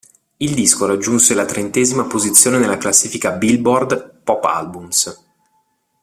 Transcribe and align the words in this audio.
Il 0.37 0.55
disco 0.55 0.87
raggiunse 0.87 1.35
la 1.35 1.45
trentesima 1.45 2.05
posizione 2.05 2.57
della 2.57 2.77
classifica 2.79 3.33
"Billboard" 3.33 4.21
Pop 4.23 4.43
Albums. 4.45 5.25